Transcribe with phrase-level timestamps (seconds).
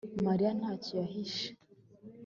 [0.25, 1.47] Mariya ntacyo ahishe